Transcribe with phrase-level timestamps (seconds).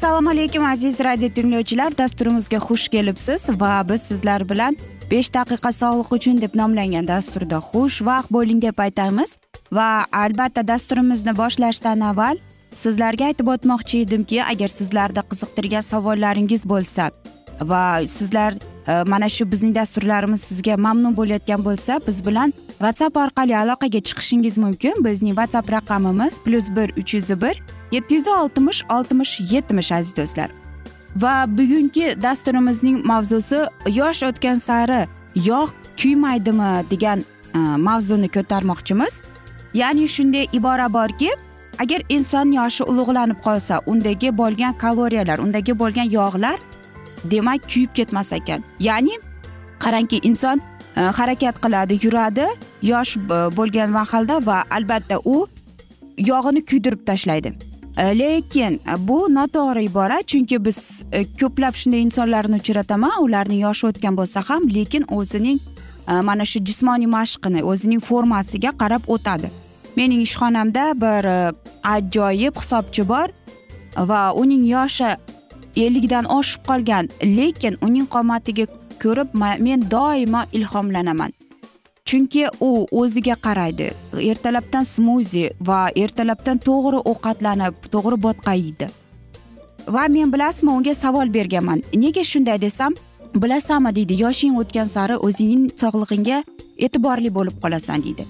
[0.00, 1.92] assalomu alaykum aziz radio tinglovchilar.
[1.98, 4.76] Dasturimizga xush kelibsiz va biz sizlar bilan
[5.10, 9.38] besh daqiqa sog'liq uchun deb nomlangan dasturda xushvaqt bo'ling deb aytamiz.
[9.72, 12.38] Va albatta dasturimizni boshlashdan avval
[12.74, 17.10] sizlarga aytib o'tmoqchi edimki agar sizlarda qiziqtirgan savollaringiz bo'lsa
[17.72, 17.84] va
[18.16, 18.54] sizlar
[18.90, 22.52] Э, mana shu bizning dasturlarimiz sizga mamnun bo'layotgan bo'lsa biz bilan
[22.82, 24.94] whatsapp orqali aloqaga chiqishingiz mumkin.
[25.04, 27.62] Bizning whatsapp raqamimiz plyus bir uch yuz bir
[27.92, 30.50] yetti yuz oltmish oltmish yetmish aziz do'stlar.
[31.22, 33.58] Va bugungi dasturimizning mavzusi
[34.00, 37.18] yosh o'tgan sari yog' kuymaydimi degan
[37.54, 39.22] e, mavzuni ko'tarmoqchimiz.
[39.74, 41.30] Ya'ni shunday ibora borki
[41.78, 46.58] agar inson yoshi ulug'lanib qolsa undagi bo'lgan kaloriyalar undagi bo'lgan yog'lar
[47.24, 48.64] demak kuyib ketmas ekan.
[48.80, 49.16] Ya'ni
[49.80, 50.60] qarangki inson
[50.96, 52.46] e, harakat qiladi yuradi
[52.82, 55.46] yosh e, bo'lgan mahalda va albatta u
[56.18, 57.52] yog'ini kuydirib tashlaydi.
[57.98, 60.80] E, lekin e, bu noto'g'ri ibora chunki biz
[61.40, 65.60] ko'plab shunday insonlarni uchrataman ularni yoshi o'tgan bo'lsa ham lekin o'zining
[66.28, 69.48] mana shu jismoniy mashqini o'zining formasiga qarab o'tadi.
[69.96, 71.24] Mening ishxonamda bir
[71.94, 73.28] ajoyib hisobchi bor
[74.10, 75.10] va uning yoshi
[75.76, 78.66] ellikdan oshib qolgan lekin uning qomatiga
[79.02, 79.28] ko'rib
[79.66, 81.32] men doimo ilhomlanaman.
[82.04, 83.90] Chunki u o'ziga qaraydi
[84.30, 88.88] ertalabdan smuzi va ertalabdan to'g'ri ovqatlanib to'g'ri botqa yeydi.
[89.94, 92.94] Va men bilasizmi unga savol berganman nega shunday desam?
[93.34, 96.38] Bilasanmi deydi yoshing o'tgan sari o'zingning sog'lig'ingga
[96.86, 98.26] e'tiborli bo'lib qolasan deydi.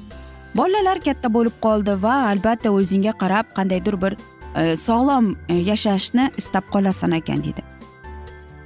[0.59, 4.17] Bolalar katta bo'lib qoldi va albatta o'zingga qarab qandaydir bir
[4.56, 7.62] E, sog'lom e, yashashni istab qolasan ekan deydi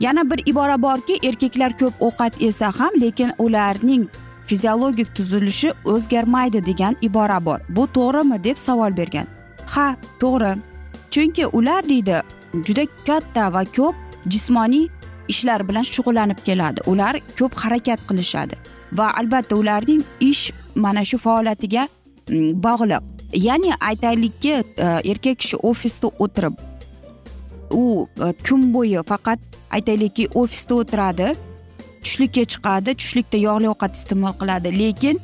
[0.00, 4.09] yana bir ibora borki erkaklar ko'p ovqat yesa ham lekin ularning
[4.47, 7.61] fiziologik tuzilishi o'zgarmaydi degan ibora bor.
[7.69, 8.44] Bu to'g'rimi?
[8.44, 9.27] deb savol bergan.
[9.67, 10.59] Ha to'g'ri.
[11.11, 12.23] Chunki ular deydi
[12.67, 13.94] juda katta va ko'p
[14.28, 14.89] jismoniy
[15.28, 16.81] ishlar bilan shug'ullanib keladi.
[16.87, 18.55] Ular ko'p harakat qilishadi
[18.93, 21.89] va albatta ularning ish mana shu faoliyatiga
[22.67, 23.13] bog'liq.
[23.34, 24.55] Ya'ni aytaylikki
[25.11, 26.55] erkak kishi ofisda o'tirib
[27.71, 28.09] u
[28.49, 29.39] kun bo'yi faqat
[29.71, 31.28] aytaylikki ofisda o'tiradi
[32.05, 35.21] tushlikka chiqadi tushlikda yog'li ovqat iste'mol qiladi lekin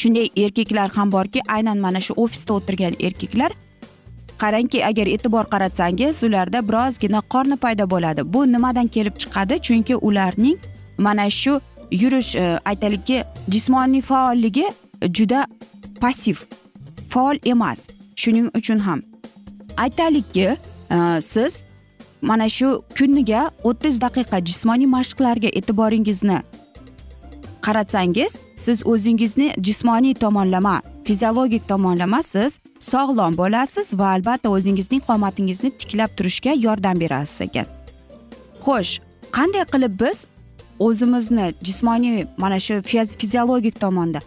[0.00, 3.52] shunday erkaklar ham borki aynan mana shu ofisda o'tirgan erkaklar
[4.42, 10.58] qarangki agar e'tibor qaratsangiz ularda birozgina qorni paydo bo'ladi bu nimadan kelib chiqadi chunki ularning
[10.98, 11.60] mana shu
[12.02, 12.30] yurish
[12.70, 14.66] aytaylikki jismoniy faolligi
[15.18, 15.46] juda
[16.00, 16.36] passiv
[17.12, 17.88] faol emas.
[18.16, 19.02] Shuning uchun ham.
[19.76, 20.48] Aytaylikki
[20.96, 21.64] e, siz
[22.22, 26.38] mana shu kuniga o'ttiz daqiqa jismoniy mashqlarga e'tiboringizni
[27.66, 36.10] qaratsangiz siz o'zingizni jismoniy tomonlama fiziologik tomonlama siz sog'lom bo'lasiz va albatta o'zingizning qomatingizni tiklab
[36.16, 37.66] turishga yordam berasiz ekan.
[38.64, 38.92] Xo'sh
[39.36, 40.26] qanday qilib biz
[40.78, 42.74] o'zimizni jismoniy mana shu
[43.20, 44.20] fiziologik tomonda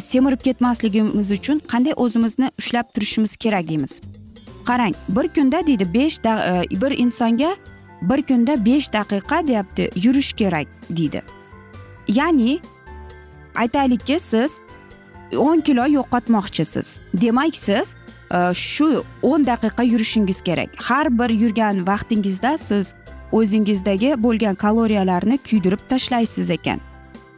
[0.00, 4.00] semirib ketmasligimiz uchun qanday o'zimizni ushlab turishimiz kerak deymiz
[4.68, 6.18] qarang bir kunda deydi besh
[6.82, 7.50] bir insonga
[8.02, 11.22] bir kunda besh daqiqa deyapti yurish kerak deydi
[12.08, 12.60] ya'ni
[13.54, 14.60] aytaylikki siz
[15.36, 17.94] o'n kilo yo'qotmoqchisiz demak siz
[18.54, 22.94] shu o'n daqiqa yurishingiz kerak har bir yurgan vaqtingizda siz
[23.32, 26.80] o'zingizdagi bo'lgan kaloriyalarni kuydirib tashlaysiz ekan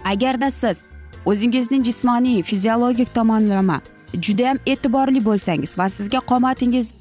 [0.05, 0.83] agarda siz
[1.27, 3.81] o'zingizning jismoniy fiziologik tomonlama
[4.15, 6.93] judayam e'tiborli bo'lsangiz va sizga qomatingiz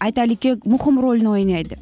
[0.00, 1.76] aytaylikki muhim rolni o'ynaydi.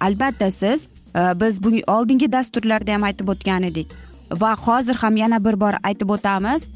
[0.00, 3.92] Albatta siz e, biz bu oldingi dasturlarda ham aytib o'tgan edik
[4.42, 6.68] va hozir ham yana bir bor aytib o'tamiz.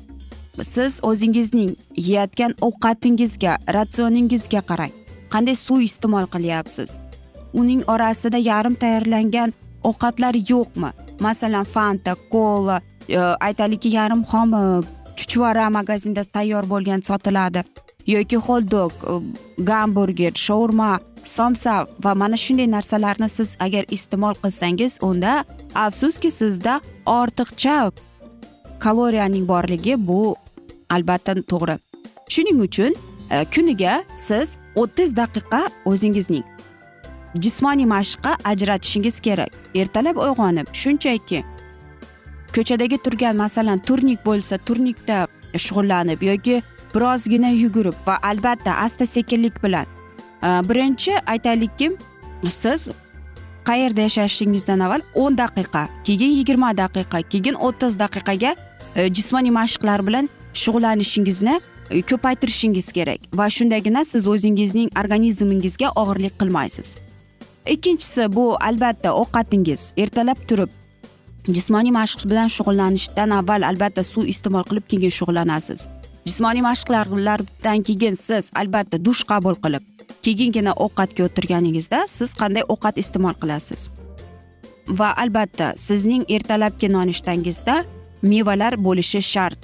[0.62, 4.92] Siz o'zingizning yeyotgan ovqatingizga ratsioningizga qarang.
[5.32, 6.98] Qanday suv iste'mol qilyapsiz?
[7.52, 9.52] Uning orasida yarim tayyorlangan
[9.82, 10.90] ovqatlar yo'qmi?
[11.20, 14.82] Masalan fanta kola Э, aytaylikki yarim xom e,
[15.16, 17.64] chuchvara magazinda tayyor bo'lgan sotiladi.
[18.06, 19.12] Yoki hot dog e,
[19.58, 27.92] gamburger shaurma somsa va mana shunday narsalarni siz agar iste'mol qilsangiz unda afsuski sizda ortiqcha
[28.80, 30.36] kaloriyaning borligi bu
[30.90, 31.76] albatta to'g'ri.
[32.28, 32.92] Shuning uchun
[33.30, 36.44] e, kuniga siz o'ttiz daqiqa o'zingizning
[37.42, 39.50] jismoniy mashqqa ajratishingiz kerak.
[39.74, 41.44] Ertalab uyg'onib shunchaki
[42.54, 45.26] ko'chadagi turgan masalan turnik bo'lsa turnikda
[45.66, 46.62] shug'ullanib yoki
[46.94, 49.86] birozgina yugurib va albatta asta sekinlik bilan.
[50.68, 51.96] Birinchi aytaylikki
[52.50, 52.88] siz
[53.64, 58.52] qayerda yashashingizdan avval o'n daqiqa keyin yigirma daqiqa keyin o'ttiz daqiqaga
[58.96, 60.28] e, jismoniy mashqlar bilan
[60.62, 61.60] shug'ullanishingizni
[61.90, 66.96] e, ko'paytirishingiz kerak va shundagina siz o'zingizning organizmingizga og'irlik qilmaysiz.
[67.74, 70.83] Ikkinchisi bu albatta ovqatingiz ertalab turib
[71.48, 75.86] jismoniy mashq bilan shug'ullanishdan avval albatta suv iste'mol qilib keyin shug'ullanasiz.
[76.28, 79.84] Jismoniy mashqlardan keyin siz albatta dush qabul qilib
[80.24, 83.90] keyingina ovqatga o'tirganingizda siz qanday ovqat iste'mol qilasiz?
[84.98, 87.76] Va albatta sizning ertalabki nonushtangizda
[88.22, 89.60] mevalar bo'lishi shart.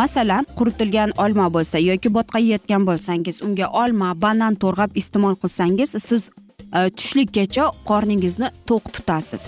[0.00, 6.30] Masalan quritilgan olma bo'lsa yoki bo'tqa yeyotgan bo'lsangiz unga olma banan to'rg'ab iste'mol qilsangiz siz
[6.74, 9.44] Э, tushlikkacha qorningizni to'q tutasiz.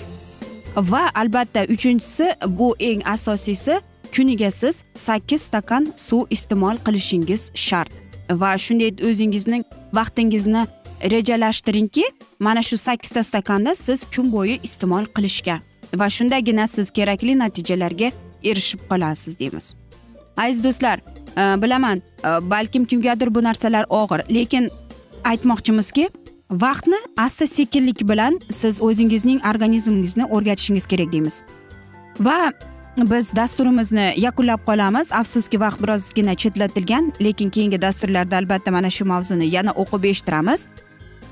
[0.81, 3.81] Va albatta uchinchisi bu eng asosiysi
[4.17, 7.91] kuniga siz sakkiz stakan suv iste'mol qilishingiz shart.
[8.31, 10.67] Va shunday o'zingizning vaqtingizni
[11.13, 12.05] rejalashtiringki
[12.39, 15.61] mana shu sakkizta stakanni siz kun bo'yi iste'mol qilishga.
[15.95, 18.11] Va shundagina siz kerakli natijalarga
[18.45, 19.75] erishib qolasiz deymiz.
[20.37, 20.99] Aziz do'stlar
[21.37, 24.71] e, bilaman e, balkim kimgadir bu narsalar og'ir lekin
[25.25, 26.09] aytmoqchimizki
[26.51, 31.43] vaqtni asta sekinlik bilan siz o'zingizning organizmingizni o'rgatishingiz kerak deymiz.
[32.21, 32.53] Va
[32.97, 35.13] biz dasturimizni yakunlab qolamiz.
[35.13, 40.69] Afsuski vaqt birozgina chetlatilgan lekin keyingi dasturlarda albatta mana shu mavzuni yana o'qib eshittiramiz.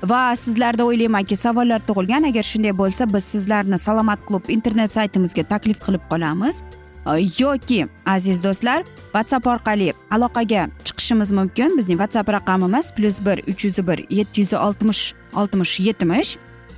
[0.03, 2.23] Va sizlarda o'ylaymanki savollar tug'ilgan.
[2.23, 6.63] Agar shunday bo'lsa biz sizlarni salomat klub internet saytimizga taklif qilib qolamiz.
[7.07, 8.83] Э, yoki aziz do'stlar
[9.13, 11.77] whatsapp orqali aloqaga chiqishimiz mumkin.
[11.77, 16.37] Bizning whatsapp raqamimiz plyus bir uch yuz bir yetti yuz oltmish oltmish yetmish.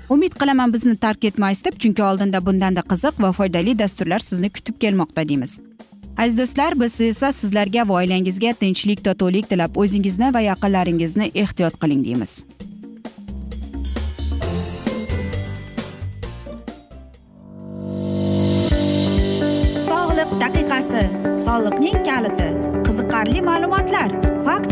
[0.10, 4.80] Umid qilaman bizni tark etmaysiz deb chunki oldinda bundanda qiziq va foydali dasturlar sizni kutib
[4.82, 5.60] kelmoqda deymiz.
[6.18, 12.06] Aziz do'stlar biz esa sizlarga va oilangizga tinchlik totuvlik tilab o'zingizni va yaqinlaringizni ehtiyot qiling
[12.06, 12.44] deymiz.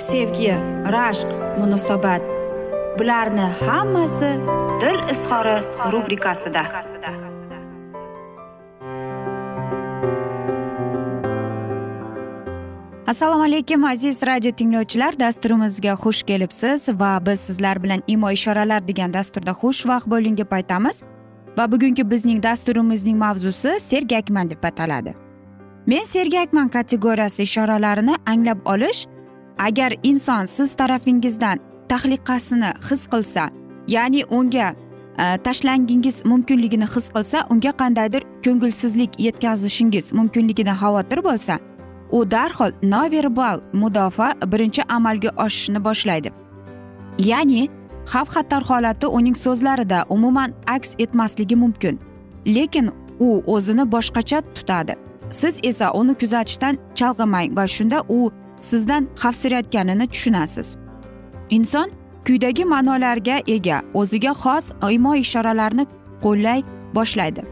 [0.00, 0.54] sevgi
[0.92, 1.28] rashq
[1.58, 2.22] munosabat.
[2.98, 4.30] Bularni hammasi
[4.80, 5.56] dil izhori
[5.92, 6.62] rubrikasida.
[13.06, 15.20] Assalomu alaykum aziz radio tinglovchilar.
[15.20, 21.02] Dasturimizga xush kelibsiz va biz sizlar bilan imo ishoralar degan dasturda xushvaqt bo'ling deb aytamiz.
[21.58, 25.14] Va bugungi bizning dasturimizning mavzusi sergakman deb ataladi.
[25.86, 29.06] Men sergakman kategoriyasi ishoralarini anglab olish
[29.66, 33.50] agar inson siz tarafingizdan tahliqasini his qilsa
[33.88, 34.68] ya'ni unga
[35.18, 41.58] e, tashlangingiz mumkinligini his qilsa unga qandaydir ko'ngilsizlik yetkazishingiz mumkinligidan xavotir bo'lsa
[42.12, 46.30] u darhol noverbal mudofaa birinchi amalga oshishni boshlaydi.
[47.18, 47.68] Ya'ni
[48.12, 52.00] xavf xatar holati uning so'zlarida umuman aks etmasligi mumkin
[52.46, 52.90] lekin
[53.20, 54.94] u o'zini boshqacha tutadi.
[55.30, 60.76] Siz esa uni kuzatishdan chalg'imang va shunda u sizdan xavfsirayotganini tushunasiz.
[61.50, 61.90] Inson
[62.26, 65.86] quyidagi ma'nolarga ega o'ziga xos imo ishoralarni
[66.24, 66.60] qo'llay
[66.94, 67.42] boshlaydi.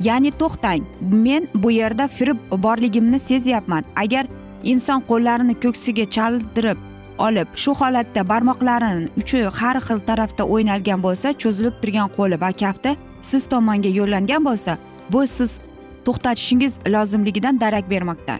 [0.00, 3.84] Ya'ni to'xtang men bu yerda firib borligimni sezyapman.
[3.96, 4.26] Agar
[4.64, 6.78] inson qo'llarini ko'ksiga chaldirib
[7.18, 12.90] olib shu holatda barmoqlarini uchi har xil tarafda o'ynalgan bo'lsa cho'zilib turgan qo'li va kafti
[13.30, 14.78] siz tomonga yo'llangan bo'lsa
[15.12, 15.60] bu siz
[16.06, 18.34] to'xtatishingiz lozimligidan darak bermoqda.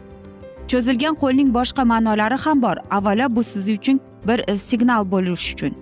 [0.71, 2.77] Cho'zilgan qo'lning boshqa ma'nolari ham bor.
[2.91, 5.73] Avvalo bu siz uchun bir e, signal bo'lishi uchun.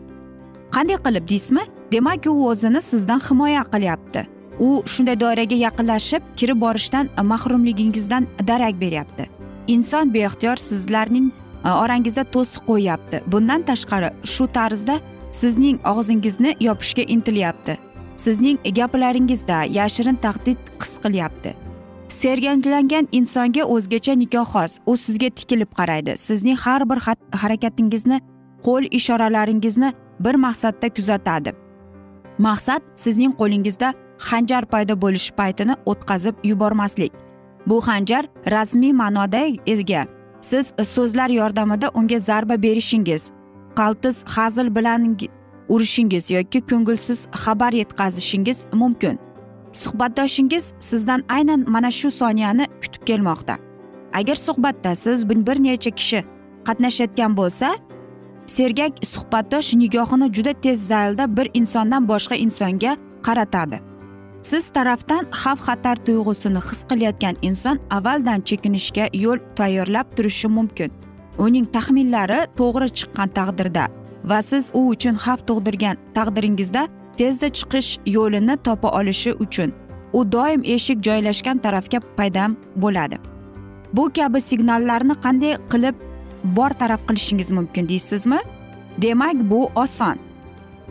[0.75, 1.65] Qanday qilib deysizmi?
[1.93, 4.27] Demak u o'zini sizdan himoya qilyapti.
[4.67, 9.25] U shunday doiraga yaqinlashib kirib borishdan e, mahrumligingizdan darak beryapti.
[9.67, 11.27] Inson beixtiyor sizlarning
[11.65, 13.23] e, orangizda to'siq qo'yyapti.
[13.33, 15.01] Bundan tashqari shu tarzda
[15.31, 17.79] sizning og'zingizni yopishga intilyapti.
[18.17, 21.66] Sizning gaplaringizda yashirin tahdid his qilyapti.
[22.21, 24.73] Sergaklangan insonga o'zgacha nikoh xos.
[24.87, 26.17] U sizga tikilib qaraydi.
[26.17, 26.99] Sizning har bir
[27.43, 28.21] harakatingizni
[28.67, 29.93] qo'l ishoralaringizni
[30.25, 31.51] bir maqsadda kuzatadi.
[32.39, 33.89] Maqsad sizning qo'lingizda
[34.29, 37.13] xanjar paydo bo'lishi paytini o'tkazib yubormaslik.
[37.67, 40.03] Bu xanjar rasmiy ma'noda ega.
[40.41, 43.23] Siz so'zlar yordamida unga zarba berishingiz
[43.79, 45.17] qaltis hazil bilan
[45.69, 49.26] urishingiz yoki ko'ngilsiz xabar yetkazishingiz mumkin.
[49.85, 53.55] Suhbatdoshingiz sizdan aynan mana shu soniyani kutib kelmoqda.
[54.19, 56.25] Agar suhbatda siz bir necha kishi
[56.67, 57.69] qatnashayotgan bo'lsa
[58.47, 63.81] sergak suhbatdosh nigohini juda tez zaylda bir insondan boshqa insonga qaratadi.
[64.43, 70.91] Siz tarafdan xavf xatar tuyg'usini his qilayotgan inson avvaldan chekinishga yo'l tayyorlab turishi mumkin.
[71.39, 73.85] Uning taxminlari to'g'ri chiqqan taqdirda
[74.31, 76.83] va siz u uchun xavf tug'dirgan taqdiringizda
[77.19, 79.71] tezda chiqish yo'lini topa olishi uchun
[80.13, 83.17] u doim eshik joylashgan tarafga paydam bo'ladi.
[83.93, 85.97] Bu kabi signallarni qanday qilib
[86.57, 88.39] bor taraf qilishingiz mumkin deysizmi?
[89.03, 90.17] Demak bu oson.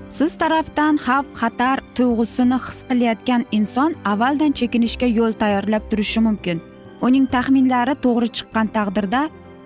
[0.10, 6.62] Siz tarafdan xavf xatar tuyg'usini his qilayotgan inson avvaldan chekinishga yo'l tayyorlab turishi mumkin.
[7.02, 9.22] Uning taxminlari to'g'ri chiqqan taqdirda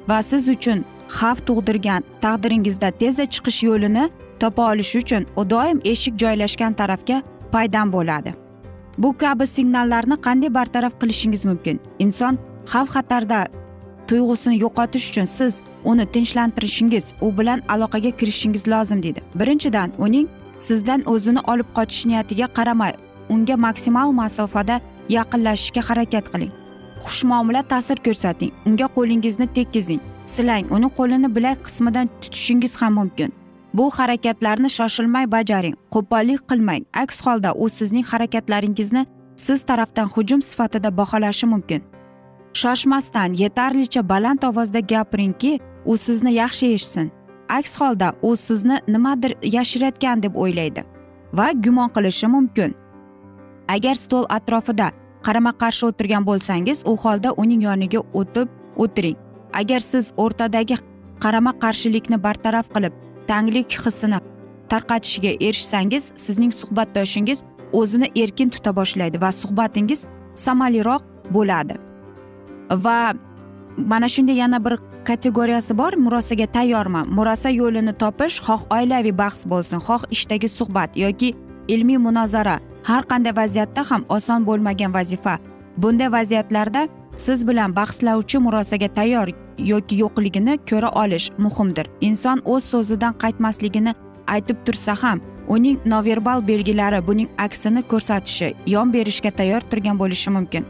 [0.09, 0.79] va siz uchun
[1.17, 4.03] xavf tug'dirgan taqdiringizda tezda chiqish yo'lini
[4.39, 8.33] topa olish uchun u doim eshik joylashgan tarafga paydam bo'ladi.
[8.97, 11.79] Bu kabi signallarni qanday bartaraf qilishingiz mumkin?
[11.99, 12.37] Inson
[12.71, 13.39] xavf xatarda
[14.09, 19.21] tuyg'usini yo'qotish uchun siz uni tinchlantirishingiz u bilan aloqaga kirishishingiz lozim deydi.
[19.35, 20.27] Birinchidan uning
[20.57, 22.93] sizdan o'zini olib qochish niyatiga qaramay
[23.29, 26.51] unga maksimal masofada yaqinlashishga harakat qiling.
[27.05, 33.38] Xushmuomala ta'sir ko'rsating unga qo'lingizni tekkizing silang uni qo'lini bilak qismidan tutishingiz ham mumkin.
[33.73, 36.83] Bu harakatlarni shoshilmay bajaring qo'pollik qilmang.
[36.93, 41.81] Aks holda u sizning harakatlaringizni siz tarafdan hujum sifatida baholashi mumkin.
[42.53, 47.11] Shoshmasdan yetarlicha baland ovozda gapiringki u sizni yaxshi eshitsin.
[47.49, 50.83] Aks holda u sizni nimadir yashirayotgan deb o'ylaydi
[51.33, 52.75] va gumon qilishi mumkin.
[53.67, 54.91] Agar stol atrofida
[55.25, 59.17] qarama qarshi o'tirgan bo'lsangiz u holda uning yoniga o'tib o'tiring.
[59.53, 60.77] Agar siz o'rtadagi
[61.23, 62.93] qarama qarshilikni bartaraf qilib
[63.29, 64.19] tanglik hissini
[64.71, 67.39] tarqatishiga erishsangiz sizning suhbatdoshingiz
[67.79, 70.05] o'zini erkin tuta boshlaydi va suhbatingiz
[70.45, 71.03] samaraliroq
[71.35, 71.75] bo'ladi.
[72.85, 73.13] Va
[73.77, 74.73] mana shunday yana bir
[75.09, 81.29] kategoriyasi bor murosaga tayyorman murosa yo'lini topish xoh oilaviy bahs bo'lsin xoh ishdagi suhbat yoki
[81.73, 82.59] ilmiy munozara.
[82.89, 85.35] Har qanday vaziyatda ham oson bo'lmagan vazifa.
[85.77, 86.81] Bunday vaziyatlarda
[87.19, 91.87] siz bilan bahslovchi murosaga tayyor yoki yo'qligini ko'ra olish muhimdir.
[92.01, 93.93] Inson o'z so'zidan qaytmasligini
[94.27, 100.65] aytib tursa ham uning noverbal belgilari buning aksini ko'rsatishi yon berishga tayyor turgan bo'lishi mumkin.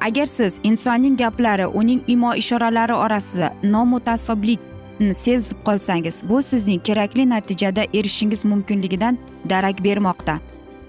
[0.00, 7.82] Agar siz insonning gaplari uning imo ishoralari orasida nomutasoblikni sezib qolsangiz bu sizning kerakli natijada
[7.94, 9.18] erishishingiz mumkinligidan
[9.50, 10.38] darak bermoqda.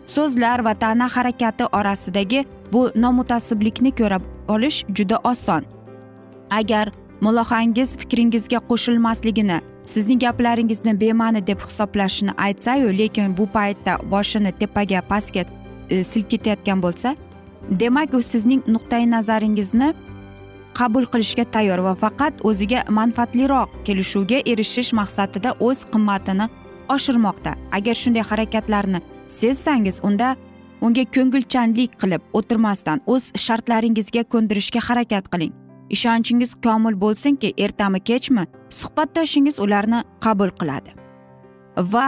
[0.06, 5.64] So'zlar va tana harakati orasidagi bu nomutasiblikni ko'ra olish juda oson.
[6.52, 6.92] Agar
[7.22, 15.44] mulohangiz fikringizga qo'shilmasligini sizning gaplaringizni bema'ni deb hisoblashini aytsayu lekin bu paytda boshini tepaga pastga
[15.90, 17.16] e, silkitayotgan bo'lsa
[17.70, 19.94] demak u sizning nuqtai nazaringizni
[20.74, 26.50] qabul qilishga tayyor va faqat o'ziga manfaatliroq kelishuvga erishish maqsadida o'z qimmatini
[26.96, 27.52] oshirmoqda.
[27.72, 29.00] Agar shunday harakatlarni
[29.40, 30.36] sezsangiz unda
[30.86, 35.54] unga ko'ngilchanlik qilib o'tirmasdan o'z shartlaringizga ko'ndirishga harakat qiling.
[35.96, 38.44] Ishonchingiz komil bo'lsinki ertami kechmi
[38.80, 40.96] suhbatdoshingiz ularni qabul qiladi.
[41.94, 42.08] Va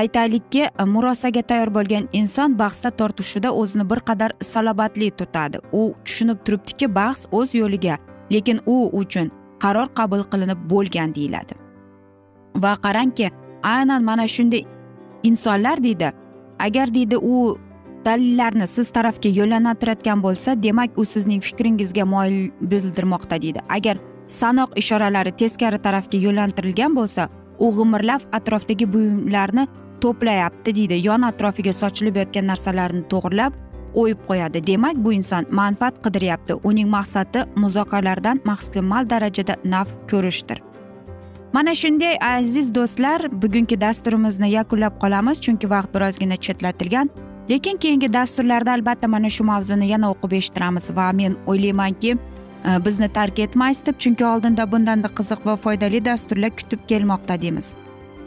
[0.00, 0.62] aytaylikki
[0.94, 5.58] murosaga tayyor bo'lgan inson bahsda tortishuvda o'zini bir qadar salobatli tutadi.
[5.72, 7.96] U tushunib turibdiki bahs o'z yo'liga
[8.34, 9.30] lekin u uchun
[9.62, 11.54] qaror qabul qilinib bo'lgan deyiladi.
[12.62, 13.30] Va qarangki
[13.62, 14.64] aynan mana shunday
[15.22, 16.12] insonlar deydi
[16.58, 17.58] agar deydi u
[18.04, 23.60] dalillarni siz tarafga yo'llantirayotgan bo'lsa demak u sizning fikringizga moyil bildirmoqda deydi.
[23.68, 29.66] Agar sanoq ishoralari teskari tarafga yo'llantirilgan bo'lsa u g'imirlab atrofdagi buyumlarni
[30.00, 31.00] to'playapti deydi.
[31.08, 33.52] Yon atrofiga sochilib yotgan narsalarni to'g'irlab
[33.94, 34.66] o'yib qo'yadi.
[34.66, 36.60] Demak bu inson manfaat qidiryapti.
[36.64, 40.62] Uning maqsadi muzokaralardan maksimal darajada naf ko'rishdir.
[41.52, 47.10] Mana shunday aziz do'stlar bugungi dasturimizni yakunlab qolamiz chunki vaqt birozgina chetlatilgan.
[47.50, 52.18] Lekin keyingi dasturlarda albatta mana shu mavzuni yana o'qib eshittiramiz va men o'ylaymanki e,
[52.86, 57.74] bizni tark etmaysiz deb chunki oldinda bundanda qiziq va foydali dasturlar kutib kelmoqda deymiz.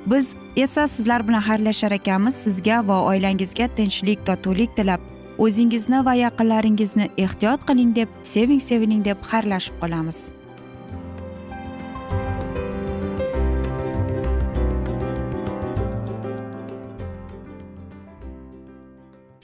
[0.05, 5.01] Biz esa sizlar bilan xayrlashar ekanmiz sizga va oilangizga tinchlik totuvlik tilab.
[5.37, 10.31] O'zingizni va yaqinlaringizni ehtiyot qiling deb seving seviling deb xayrlashib qolamiz.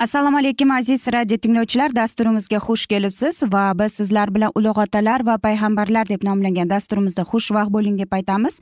[0.00, 1.92] Assalomu alaykum aziz radio tinglovchilar.
[1.94, 7.72] Dasturimizga xush kelibsiz va biz sizlar bilan ulug' otalar va payg'ambarlar deb nomlangan dasturimizda xushvaqt
[7.74, 8.60] bo'ling deb aytamiz.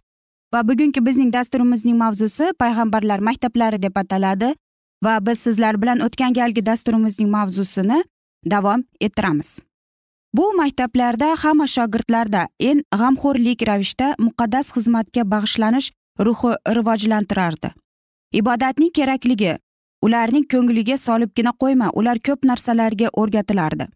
[0.54, 4.48] Va bugungi bizning dasturimizning mavzusi payg'ambarlar maktablari deb ataladi
[5.04, 8.02] va biz sizlar bilan o'tgan galgi dasturimizning mavzusini
[8.50, 9.60] davom ettiramiz.
[10.34, 15.92] Bu maktablarda hamma shogirdlarda eng g'amxo'rlik ravishda muqaddas xizmatga bag'ishlanish
[16.26, 17.72] ruhi rivojlantirardi.
[18.32, 19.58] Ibodatning kerakligi
[20.06, 23.86] ularning ko'ngliga solibgina qo'yma ular ko'p narsalarga o'rgatilardi.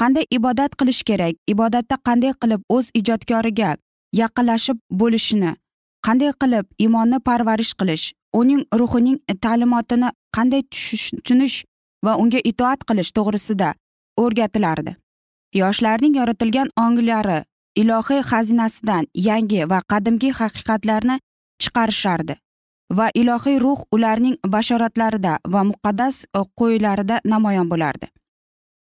[0.00, 1.34] Qanday ibodat qilish kerak?
[1.52, 3.76] Ibodatda qanday qilib o'z ijodkoriga
[4.20, 5.52] yaqinlashib bo'lishni
[6.06, 8.06] qanday qilib iymonni parvarish qilish
[8.40, 11.56] uning ruhining ta'limotini qanday tushunish
[12.04, 13.74] va unga itoat qilish to'g'risida
[14.22, 14.96] o'rgatilardi.
[15.60, 17.38] Yoshlarning yoritilgan onglari
[17.82, 21.16] ilohiy xazinasidan yangi va qadimgi haqiqatlarni
[21.62, 22.34] chiqarishardi.
[22.98, 28.06] Va ilohiy ruh ularning bashoratlarida va muqaddas e, qo'ylarida namoyon bo'lardi.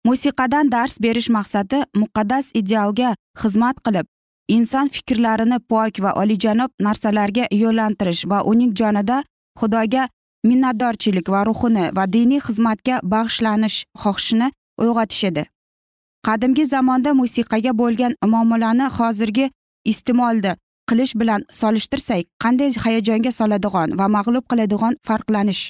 [0.06, 4.08] Musiqadan dars berish maqsadi muqaddas idealga xizmat qilib
[4.56, 9.18] inson fikrlarini pok va olijanob narsalarga yo'llantirish va uning jonida
[9.60, 10.08] xudoga
[10.50, 14.48] minnatdorchilik va ruhini va diniy xizmatga bag'ishlanish xohishini
[14.82, 15.44] uyg'otish edi.
[16.28, 19.46] Qadimgi zamonda musiqaga bo'lgan muomalani hozirgi
[19.92, 20.56] iste'molda
[20.90, 25.64] qilish bilan solishtirsak qanday hayajonga soladigan va mag'lub qiladigan farqlanish.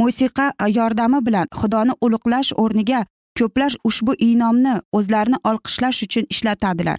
[0.00, 0.46] Musiqa
[0.78, 3.00] yordami bilan xudoni ulug'lash o'rniga
[3.38, 6.98] ko'plar ushbu inomni o'zlarini olqishlash uchun ishlatadilar.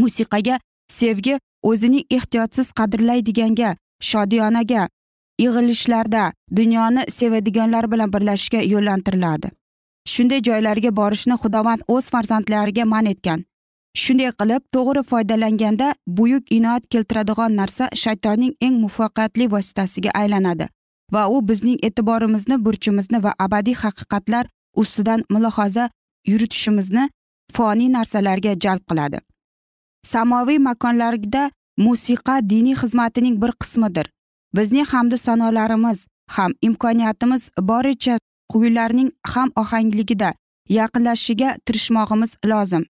[0.00, 0.56] Musiqaga
[1.00, 1.34] sevgi
[1.70, 3.70] o'zining ehtiyotsiz qadrlaydiganga
[4.10, 4.88] shodiyonaga
[5.42, 9.48] yig'ilishlarda dunyoni sevadiganlar bilan birlashishga yo'llantiriladi.
[10.12, 13.44] Shunday joylarga borishni xudovand o'z farzandlariga man etgan.
[14.02, 20.68] Shunday qilib to'g'ri foydalanganda buyuk inoat keltiradigan narsa shaytonning eng muvaffaqiyatli vositasiga aylanadi
[21.12, 24.44] va u bizning e'tiborimizni burchimizni va abadiy haqiqatlar
[24.82, 25.90] ustidan mulohaza
[26.30, 27.04] yuritishimizni
[27.52, 29.18] foniy narsalarga jalb qiladi.
[30.12, 31.50] Samoviy makonlarda
[31.86, 34.06] musiqa diniy xizmatining bir qismidir.
[34.56, 38.18] Bizning hamdu sanolarimiz ham imkoniyatimiz boricha
[38.52, 40.30] quylarning ham ohangligida
[40.78, 42.84] yaqinlashishiga tirishmog'imiz lozim.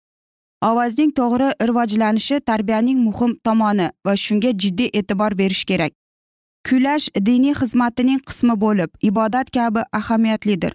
[0.62, 5.92] Ovozning to'g'ri rivojlanishi tarbiyaning muhim tomoni va shunga jiddiy e'tibor berish kerak.
[6.68, 10.72] Kuylash diniy xizmatining qismi bo'lib ibodat kabi ahamiyatlidir.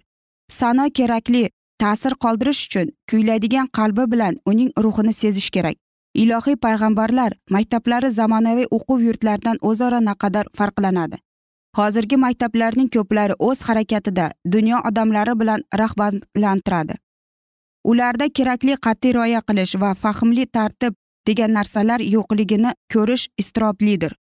[0.50, 1.44] Sano kerakli
[1.82, 5.78] ta'sir qoldirish uchun kuylaydigan qalbi bilan uning ruhini sezish kerak.
[6.16, 11.18] Ilohiy payg'ambarlar maktablari zamonaviy o'quv yurtlaridan o'zaro naqadar farqlanadi.
[11.78, 17.03] Hozirgi maktablarning ko'plari o'z harakatida dunyo odamlari bilan rag'batlantiradi.
[17.84, 20.94] Ularda kerakli qat'iy rioya qilish va fahmli tartib
[21.28, 24.14] degan narsalar yo'qligini ko'rish iztiroblidir.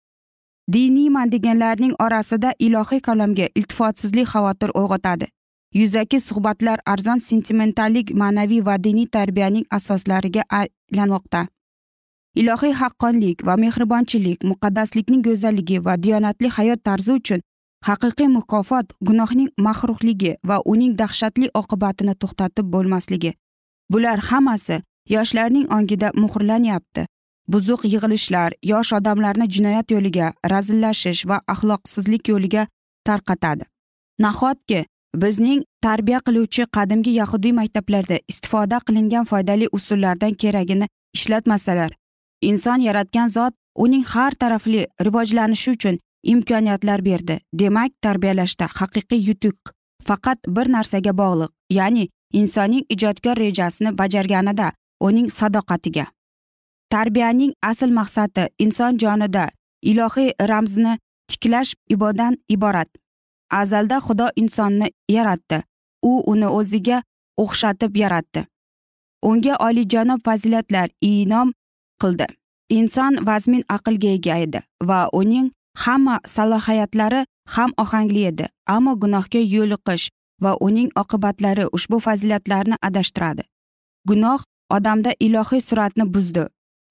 [0.73, 5.27] Diniyman deganlarning orasida ilohiy kalomga iltifotsizlik xavotir uyg'otadi.
[5.75, 11.47] Yuzaki suhbatlar arzon sentimentallik ma'naviy va diniy tarbiyaning asoslariga aylanmoqda.
[12.41, 17.41] Ilohiy haqqonlik va mehribonchilik muqaddaslikning go'zalligi va diyonatli hayot tarzi uchun
[17.87, 23.33] haqiqiy mukofot gunohning mahruhligi va uning dahshatli oqibatini to'xtatib bo'lmasligi.
[23.93, 24.83] Bular hammasi
[25.15, 27.07] yoshlarning ongida muhrlanyapti.
[27.53, 32.67] Buzuq yig'ilishlar yosh odamlarni jinoyat yo'liga razillashish va axloqsizlik yo'liga
[33.07, 33.65] tarqatadi.
[34.25, 34.85] Nahotki
[35.23, 41.91] bizning tarbiya qiluvchi qadimgi yahudiy maktablarda istifoda qilingan foydali usullardan keragini ishlatmasalar
[42.41, 47.41] inson yaratgan zot uning har tarafli rivojlanishi uchun imkoniyatlar berdi.
[47.53, 49.59] Demak tarbiyalashda haqiqiy yutuq
[50.07, 56.07] faqat bir narsaga bog'liq ya'ni insonning ijodkor rejasini bajarganida uning sadoqatiga.
[56.91, 59.51] Tarbiyaning asl maqsadi inson jonida
[59.83, 60.99] ilohiy ramzni
[61.31, 62.89] tiklash ibodan iborat.
[63.51, 65.63] Azalda xudo insonni yaratdi.
[66.03, 67.03] U uni o'ziga
[67.39, 68.47] o'xshatib yaratdi.
[69.23, 71.53] Unga oliyjanob fazilatlar inom
[72.03, 72.27] qildi.
[72.71, 75.51] Inson vazmin aqlga ega edi va uning
[75.85, 78.47] hamma salohiyatlari ham ohangli edi.
[78.67, 80.09] Ammo gunohga yo'liqish
[80.45, 83.43] va uning oqibatlari ushbu fazilatlarni adashtiradi.
[84.09, 84.41] Gunoh
[84.77, 86.45] odamda ilohiy suratni buzdi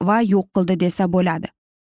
[0.08, 1.48] va yo'q qildi desa bo'ladi.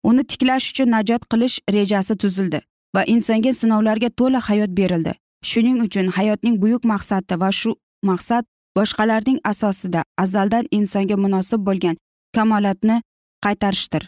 [0.09, 2.61] Uni tiklash uchun najot qilish rejasi tuzildi
[2.97, 5.13] va insonga sinovlarga to'la hayot berildi.
[5.51, 7.71] Shuning uchun hayotning buyuk maqsadi va shu
[8.11, 8.45] maqsad
[8.77, 11.97] boshqalarning asosida azaldan insonga munosib bo'lgan
[12.37, 12.97] kamolatni
[13.45, 14.03] qaytarishdir.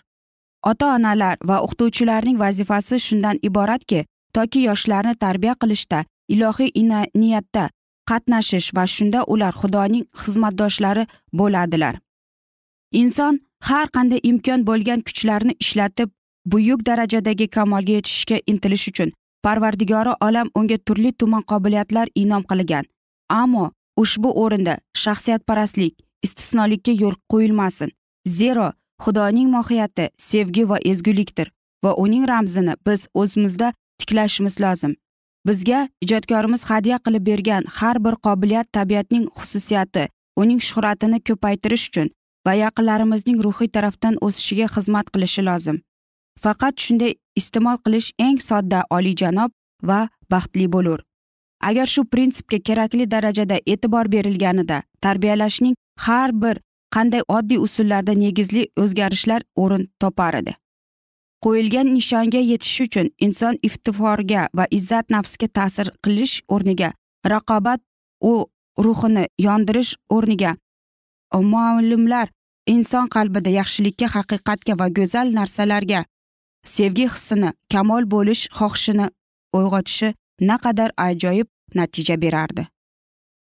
[0.71, 4.05] Ota onalar va o'qituvchilarning vazifasi shundan iboratki
[4.37, 6.71] toki yoshlarni tarbiya qilishda ilohiy
[7.15, 7.71] niyatda
[8.11, 11.05] qatnashish va shunda ular xudoning xizmatdoshlari
[11.39, 11.95] bo'ladilar.
[12.93, 16.11] Inson har qanday imkon bo'lgan kuchlarni ishlatib
[16.53, 19.11] buyuk darajadagi kamolga yetishishga intilish uchun
[19.45, 22.85] parvardigori olam unga turli tuman qobiliyatlar inom qilgan.
[23.41, 23.65] Ammo
[24.03, 25.95] ushbu o'rinda shaxsiyatparastlik
[26.27, 27.91] istisnolikka yo'l qo'yilmasin.
[28.39, 28.69] Zero
[29.05, 31.49] xudoning mohiyati sevgi va ezgulikdir
[31.85, 34.97] va uning ramzini biz o'zimizda tiklashimiz lozim.
[35.47, 40.09] Bizga ijodkorimiz hadya qilib bergan har bir qobiliyat tabiatning xususiyati
[40.43, 42.09] uning shuhratini ko'paytirish uchun
[42.47, 45.77] va yaqinlarimizning ruhiy tarafdan o'sishiga xizmat qilishi lozim.
[46.43, 49.51] Faqat shunday iste'mol qilish eng sodda oliyjanob
[49.89, 51.01] va baxtli bo'lur.
[51.69, 55.75] Agar shu prinsipga kerakli darajada e'tibor berilganida tarbiyalashning
[56.07, 56.57] har bir
[56.95, 60.53] qanday oddiy usullarda negizli o'zgarishlar o'rin topar edi.
[61.45, 66.91] Qo'yilgan nishonga yetish uchun inson iftiforga va izzat nafsga ta'sir qilish o'rniga
[67.33, 67.81] raqobat
[68.31, 68.33] u
[68.85, 70.53] ruhini yondirish o'rniga
[71.35, 72.29] e, muallimlar
[72.67, 76.05] inson qalbida yaxshilikka haqiqatga va go'zal narsalarga
[76.77, 79.11] sevgi hissini kamol bo'lish xohishini
[79.59, 82.67] uyg'otishi naqadar ajoyib natija berardi.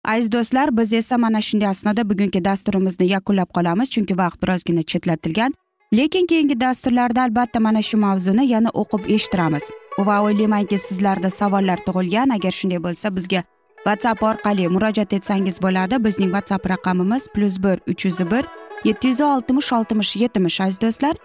[0.06, 5.54] Aziz do'stlar biz esa mana shunday asnoda bugungi dasturimizni yakunlab qolamiz chunki vaqt birozgina chetlatilgan.
[5.94, 9.72] Lekin keyingi dasturlarda albatta mana shu mavzuni yana o'qib eshittiramiz.
[10.00, 12.36] Va o'ylaymanki sizlarda savollar tug'ilgan.
[12.38, 13.44] Agar shunday bo'lsa bizga
[13.86, 16.04] whatsapp orqali murojaat etsangiz bo'ladi.
[16.06, 18.46] Bizning whatsapp raqamimiz plyus bir uch yuz bir
[18.84, 21.16] yetti yuz oltmish oltmish yetmish aziz do'stlar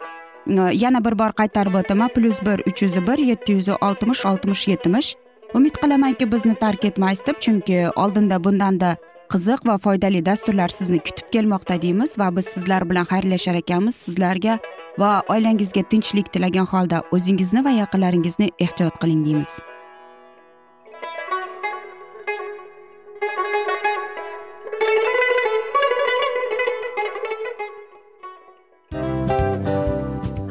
[0.83, 5.15] yana bir bor qaytarib o'taman plyus bir uch yuz bir yetti yuz oltmish oltmish yetmish
[5.55, 8.97] umid qilamanki bizni tark etmaysiz deb chunki oldinda bundanda
[9.33, 13.97] qiziq va foydali dasturlar sizni kutib kelmoqda deymiz va biz sizlar bilan xayrlashar ekanmiz.
[14.07, 14.59] Sizlarga
[14.99, 19.61] va oilangizga tinchlik tilagan holda o'zingizni va yaqinlaringizni ehtiyot qiling deymiz.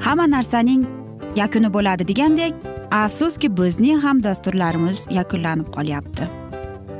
[0.06, 0.86] Hamma narsaning
[1.36, 2.68] yakuni bo'ladi degandek
[3.04, 6.47] afsuski bizning ham dasturlarimiz yakunlanib qolyapti.